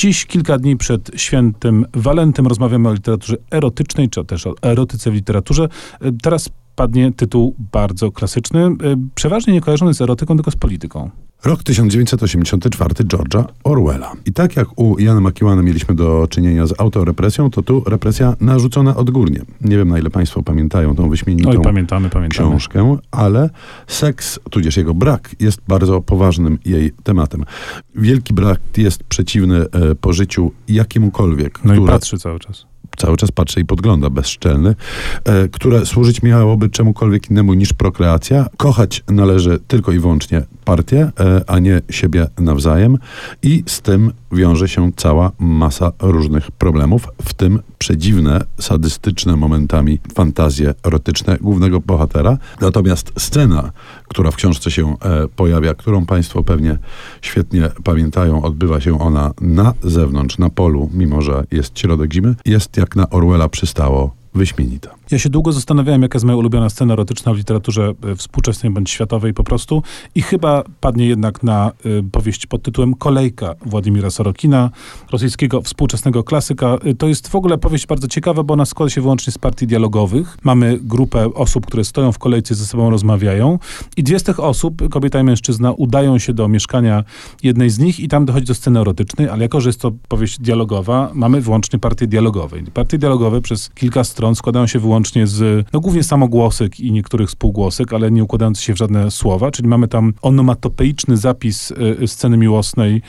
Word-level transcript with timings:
Dziś, 0.00 0.26
kilka 0.26 0.58
dni 0.58 0.76
przed 0.76 1.10
świętym 1.16 1.86
Walentym, 1.94 2.46
rozmawiamy 2.46 2.88
o 2.88 2.92
literaturze 2.92 3.36
erotycznej, 3.50 4.08
czy 4.08 4.24
też 4.24 4.46
o 4.46 4.54
erotyce 4.62 5.10
w 5.10 5.14
literaturze. 5.14 5.68
Teraz 6.22 6.48
padnie 6.76 7.12
tytuł 7.12 7.54
bardzo 7.72 8.12
klasyczny, 8.12 8.66
y, 8.66 8.70
przeważnie 9.14 9.52
nie 9.52 9.60
kojarzony 9.60 9.94
z 9.94 10.00
erotyką, 10.00 10.36
tylko 10.36 10.50
z 10.50 10.56
polityką. 10.56 11.10
Rok 11.44 11.62
1984 11.62 13.04
George'a 13.04 13.44
Orwella. 13.64 14.12
I 14.26 14.32
tak 14.32 14.56
jak 14.56 14.80
u 14.80 14.98
Jana 14.98 15.20
McEwana 15.20 15.62
mieliśmy 15.62 15.94
do 15.94 16.26
czynienia 16.30 16.66
z 16.66 16.80
autorepresją, 16.80 17.50
to 17.50 17.62
tu 17.62 17.82
represja 17.86 18.34
narzucona 18.40 18.96
odgórnie. 18.96 19.40
Nie 19.60 19.76
wiem, 19.76 19.88
na 19.88 19.98
ile 19.98 20.10
państwo 20.10 20.42
pamiętają 20.42 20.96
tą 20.96 21.08
wyśmienitą 21.08 21.50
Oj, 21.50 21.60
pamiętamy, 21.62 22.10
pamiętamy. 22.10 22.48
książkę, 22.48 22.96
ale 23.10 23.50
seks, 23.86 24.40
tudzież 24.50 24.76
jego 24.76 24.94
brak, 24.94 25.30
jest 25.40 25.60
bardzo 25.68 26.00
poważnym 26.00 26.58
jej 26.64 26.92
tematem. 27.02 27.44
Wielki 27.94 28.34
brak 28.34 28.60
jest 28.76 29.04
przeciwny 29.04 29.56
e, 29.56 29.94
pożyciu 29.94 30.52
jakiemukolwiek. 30.68 31.64
No 31.64 31.72
które... 31.72 31.86
i 31.86 31.90
patrzy 31.90 32.18
cały 32.18 32.38
czas 32.38 32.70
cały 32.96 33.16
czas 33.16 33.32
patrzy 33.32 33.60
i 33.60 33.64
podgląda 33.64 34.10
bezszczelny, 34.10 34.74
e, 35.24 35.48
które 35.48 35.86
służyć 35.86 36.22
miałoby 36.22 36.68
czemukolwiek 36.68 37.30
innemu 37.30 37.54
niż 37.54 37.72
prokreacja. 37.72 38.46
Kochać 38.56 39.04
należy 39.08 39.58
tylko 39.68 39.92
i 39.92 39.98
wyłącznie 39.98 40.42
partię, 40.64 41.10
e, 41.20 41.29
a 41.46 41.58
nie 41.58 41.80
siebie 41.90 42.26
nawzajem 42.38 42.98
i 43.42 43.62
z 43.66 43.80
tym 43.80 44.12
wiąże 44.32 44.68
się 44.68 44.92
cała 44.96 45.32
masa 45.38 45.92
różnych 46.00 46.50
problemów, 46.50 47.08
w 47.24 47.34
tym 47.34 47.60
przedziwne, 47.78 48.40
sadystyczne 48.60 49.36
momentami 49.36 49.98
fantazje 50.14 50.74
erotyczne 50.86 51.36
głównego 51.40 51.80
bohatera. 51.80 52.38
Natomiast 52.60 53.12
scena, 53.18 53.72
która 54.08 54.30
w 54.30 54.36
książce 54.36 54.70
się 54.70 54.96
e, 55.02 55.28
pojawia, 55.36 55.74
którą 55.74 56.06
Państwo 56.06 56.42
pewnie 56.42 56.78
świetnie 57.22 57.70
pamiętają, 57.84 58.42
odbywa 58.42 58.80
się 58.80 59.00
ona 59.00 59.32
na 59.40 59.74
zewnątrz, 59.82 60.38
na 60.38 60.50
polu, 60.50 60.90
mimo 60.92 61.22
że 61.22 61.44
jest 61.50 61.78
środek 61.78 62.12
zimy, 62.12 62.34
jest 62.44 62.76
jak 62.76 62.96
na 62.96 63.10
Orwella 63.10 63.48
przystało 63.48 64.14
wyśmienita. 64.34 64.99
Ja 65.10 65.18
się 65.18 65.28
długo 65.28 65.52
zastanawiałem, 65.52 66.02
jaka 66.02 66.16
jest 66.16 66.26
moja 66.26 66.36
ulubiona 66.36 66.70
scena 66.70 66.92
erotyczna 66.92 67.34
w 67.34 67.36
literaturze 67.36 67.94
e, 68.12 68.16
współczesnej 68.16 68.72
bądź 68.72 68.90
światowej 68.90 69.34
po 69.34 69.44
prostu 69.44 69.82
i 70.14 70.22
chyba 70.22 70.64
padnie 70.80 71.06
jednak 71.06 71.42
na 71.42 71.72
y, 71.86 72.02
powieść 72.12 72.46
pod 72.46 72.62
tytułem 72.62 72.94
Kolejka 72.94 73.54
Władimira 73.66 74.10
Sorokina, 74.10 74.70
rosyjskiego 75.10 75.62
współczesnego 75.62 76.24
klasyka. 76.24 76.78
Y, 76.86 76.94
to 76.94 77.08
jest 77.08 77.28
w 77.28 77.34
ogóle 77.34 77.58
powieść 77.58 77.86
bardzo 77.86 78.08
ciekawa, 78.08 78.42
bo 78.42 78.54
ona 78.54 78.64
składa 78.64 78.90
się 78.90 79.00
wyłącznie 79.00 79.32
z 79.32 79.38
partii 79.38 79.66
dialogowych. 79.66 80.38
Mamy 80.42 80.78
grupę 80.82 81.34
osób, 81.34 81.66
które 81.66 81.84
stoją 81.84 82.12
w 82.12 82.18
kolejce 82.18 82.54
ze 82.54 82.66
sobą 82.66 82.90
rozmawiają 82.90 83.58
i 83.96 84.02
dwie 84.02 84.18
z 84.18 84.22
tych 84.22 84.40
osób, 84.40 84.88
kobieta 84.88 85.20
i 85.20 85.24
mężczyzna, 85.24 85.72
udają 85.72 86.18
się 86.18 86.32
do 86.34 86.48
mieszkania 86.48 87.04
jednej 87.42 87.70
z 87.70 87.78
nich 87.78 88.00
i 88.00 88.08
tam 88.08 88.24
dochodzi 88.24 88.46
do 88.46 88.54
sceny 88.54 88.80
erotycznej, 88.80 89.28
ale 89.28 89.42
jako, 89.42 89.60
że 89.60 89.68
jest 89.68 89.80
to 89.80 89.92
powieść 90.08 90.40
dialogowa, 90.40 91.10
mamy 91.14 91.40
wyłącznie 91.40 91.78
partie 91.78 92.06
dialogowe. 92.06 92.56
Partie 92.74 92.98
dialogowe 92.98 93.40
przez 93.40 93.70
kilka 93.70 94.04
stron 94.04 94.34
składają 94.34 94.66
się 94.66 94.78
wyłącznie 94.78 94.99
wyłącznie 95.00 95.26
z, 95.26 95.66
no 95.72 95.80
głównie 95.80 96.02
samogłosek 96.02 96.80
i 96.80 96.92
niektórych 96.92 97.30
spółgłosek, 97.30 97.92
ale 97.92 98.10
nie 98.10 98.24
układający 98.24 98.62
się 98.62 98.74
w 98.74 98.76
żadne 98.76 99.10
słowa, 99.10 99.50
czyli 99.50 99.68
mamy 99.68 99.88
tam 99.88 100.12
onomatopeiczny 100.22 101.16
zapis 101.16 101.70
y, 102.02 102.08
sceny 102.08 102.36
miłosnej, 102.36 103.02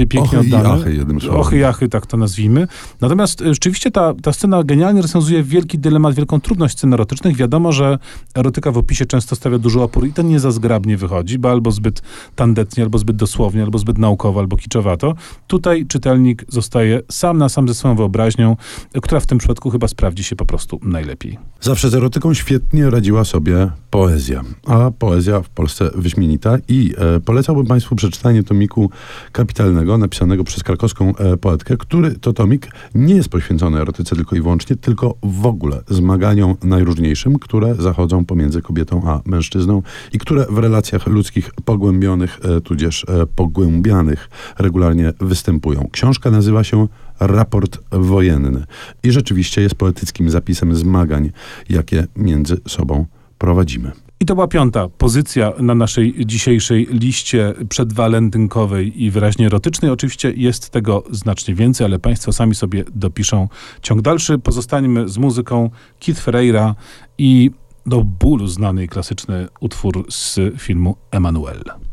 y, 0.00 0.06
pięknie 0.06 0.38
Ochy 0.38 0.38
oddane. 0.38 0.72
Ochy 0.72 0.94
jednym 0.94 1.20
słowem. 1.20 1.40
Ochy 1.40 1.58
jachy, 1.58 1.88
tak 1.88 2.06
to 2.06 2.16
nazwijmy. 2.16 2.66
Natomiast 3.00 3.42
rzeczywiście 3.50 3.90
ta, 3.90 4.14
ta 4.22 4.32
scena 4.32 4.64
genialnie 4.64 5.02
rozwiązuje 5.02 5.42
wielki 5.42 5.78
dylemat, 5.78 6.14
wielką 6.14 6.40
trudność 6.40 6.78
scen 6.78 6.94
erotycznych. 6.94 7.36
Wiadomo, 7.36 7.72
że 7.72 7.98
erotyka 8.34 8.72
w 8.72 8.78
opisie 8.78 9.06
często 9.06 9.36
stawia 9.36 9.58
duży 9.58 9.82
opór 9.82 10.06
i 10.06 10.12
to 10.12 10.22
nie 10.22 10.40
za 10.40 10.50
zgrabnie 10.50 10.96
wychodzi, 10.96 11.38
bo 11.38 11.50
albo 11.50 11.70
zbyt 11.70 12.02
tandetnie, 12.34 12.82
albo 12.82 12.98
zbyt 12.98 13.16
dosłownie, 13.16 13.62
albo 13.62 13.78
zbyt 13.78 13.98
naukowo, 13.98 14.40
albo 14.40 14.56
kiczowato. 14.56 15.14
Tutaj 15.46 15.86
czytelnik 15.86 16.44
zostaje 16.48 17.00
sam 17.10 17.38
na 17.38 17.48
sam 17.48 17.68
ze 17.68 17.74
swoją 17.74 17.94
wyobraźnią, 17.94 18.56
która 19.02 19.20
w 19.20 19.26
tym 19.26 19.38
przypadku 19.38 19.70
chyba 19.70 19.88
sprawdzi 19.88 20.24
się 20.24 20.36
po 20.36 20.46
prostu 20.46 20.80
najlepiej. 20.84 21.38
Zawsze 21.64 21.90
z 21.90 21.94
erotyką 21.94 22.34
świetnie 22.34 22.90
radziła 22.90 23.24
sobie 23.24 23.70
poezja, 23.90 24.42
a 24.66 24.90
poezja 24.98 25.40
w 25.40 25.48
Polsce 25.48 25.90
wyśmienita 25.94 26.56
i 26.68 26.94
e, 26.98 27.20
polecałbym 27.20 27.66
Państwu 27.66 27.96
przeczytanie 27.96 28.42
tomiku 28.42 28.90
kapitalnego 29.32 29.98
napisanego 29.98 30.44
przez 30.44 30.62
krakowską 30.62 31.16
e, 31.16 31.36
poetkę, 31.36 31.76
który 31.76 32.14
to 32.14 32.32
tomik 32.32 32.68
nie 32.94 33.14
jest 33.14 33.28
poświęcony 33.28 33.80
erotyce 33.80 34.16
tylko 34.16 34.36
i 34.36 34.40
wyłącznie, 34.40 34.76
tylko 34.76 35.14
w 35.22 35.46
ogóle 35.46 35.82
zmaganiom 35.88 36.54
najróżniejszym, 36.64 37.38
które 37.38 37.74
zachodzą 37.74 38.24
pomiędzy 38.24 38.62
kobietą 38.62 39.02
a 39.06 39.20
mężczyzną 39.24 39.82
i 40.12 40.18
które 40.18 40.46
w 40.50 40.58
relacjach 40.58 41.06
ludzkich 41.06 41.50
pogłębionych, 41.64 42.40
e, 42.44 42.60
tudzież 42.60 43.04
e, 43.08 43.26
pogłębianych 43.26 44.28
regularnie 44.58 45.12
występują. 45.20 45.88
Książka 45.92 46.30
nazywa 46.30 46.64
się 46.64 46.88
raport 47.20 47.78
wojenny 47.92 48.64
i 49.02 49.12
rzeczywiście 49.12 49.62
jest 49.62 49.74
poetyckim 49.74 50.30
zapisem 50.30 50.74
zmagań, 50.76 51.30
jakie 51.68 52.06
między 52.16 52.56
sobą 52.68 53.06
prowadzimy. 53.38 53.92
I 54.20 54.26
to 54.26 54.34
była 54.34 54.48
piąta 54.48 54.88
pozycja 54.88 55.52
na 55.58 55.74
naszej 55.74 56.26
dzisiejszej 56.26 56.86
liście 56.90 57.54
przedwalentynkowej 57.68 59.02
i 59.02 59.10
wyraźnie 59.10 59.46
erotycznej. 59.46 59.90
Oczywiście 59.90 60.32
jest 60.36 60.70
tego 60.70 61.04
znacznie 61.10 61.54
więcej, 61.54 61.84
ale 61.84 61.98
Państwo 61.98 62.32
sami 62.32 62.54
sobie 62.54 62.84
dopiszą 62.94 63.48
ciąg 63.82 64.02
dalszy. 64.02 64.38
Pozostańmy 64.38 65.08
z 65.08 65.18
muzyką 65.18 65.70
Keith 66.00 66.20
Ferreira 66.20 66.74
i 67.18 67.50
do 67.86 68.04
bólu 68.04 68.46
znany 68.46 68.88
klasyczny 68.88 69.48
utwór 69.60 70.06
z 70.08 70.40
filmu 70.58 70.96
Emanuel. 71.10 71.83